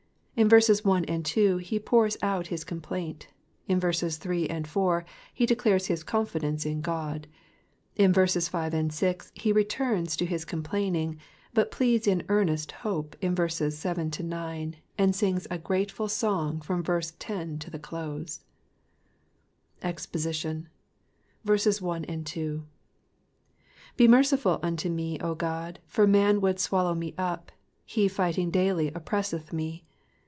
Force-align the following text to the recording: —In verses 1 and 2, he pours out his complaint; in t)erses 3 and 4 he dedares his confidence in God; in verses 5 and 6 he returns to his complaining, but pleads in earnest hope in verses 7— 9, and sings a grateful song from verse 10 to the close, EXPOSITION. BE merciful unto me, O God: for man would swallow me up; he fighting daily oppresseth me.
—In 0.41 0.49
verses 0.49 0.83
1 0.83 1.05
and 1.05 1.23
2, 1.23 1.57
he 1.57 1.77
pours 1.77 2.17
out 2.23 2.47
his 2.47 2.63
complaint; 2.63 3.27
in 3.67 3.79
t)erses 3.79 4.17
3 4.17 4.47
and 4.47 4.67
4 4.67 5.05
he 5.35 5.45
dedares 5.45 5.85
his 5.85 6.01
confidence 6.03 6.65
in 6.65 6.81
God; 6.81 7.27
in 7.95 8.11
verses 8.11 8.47
5 8.49 8.73
and 8.73 8.91
6 8.91 9.31
he 9.35 9.51
returns 9.51 10.15
to 10.17 10.25
his 10.25 10.43
complaining, 10.43 11.19
but 11.53 11.69
pleads 11.69 12.07
in 12.07 12.23
earnest 12.27 12.71
hope 12.71 13.15
in 13.21 13.35
verses 13.35 13.77
7— 13.77 14.11
9, 14.19 14.75
and 14.97 15.15
sings 15.15 15.45
a 15.51 15.59
grateful 15.59 16.07
song 16.07 16.59
from 16.59 16.81
verse 16.81 17.13
10 17.19 17.59
to 17.59 17.69
the 17.69 17.77
close, 17.77 18.39
EXPOSITION. 19.83 20.67
BE 21.45 21.57
merciful 24.07 24.59
unto 24.63 24.89
me, 24.89 25.19
O 25.19 25.35
God: 25.35 25.77
for 25.85 26.07
man 26.07 26.41
would 26.41 26.59
swallow 26.59 26.95
me 26.95 27.13
up; 27.15 27.51
he 27.85 28.07
fighting 28.07 28.49
daily 28.49 28.89
oppresseth 28.95 29.53
me. 29.53 29.85